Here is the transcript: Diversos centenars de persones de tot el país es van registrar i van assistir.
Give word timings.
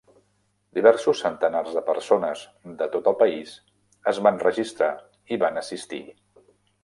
Diversos 0.77 1.19
centenars 1.25 1.75
de 1.79 1.83
persones 1.89 2.45
de 2.79 2.87
tot 2.95 3.09
el 3.13 3.17
país 3.19 3.53
es 4.13 4.21
van 4.29 4.41
registrar 4.47 4.91
i 5.37 5.41
van 5.47 5.61
assistir. 5.63 6.03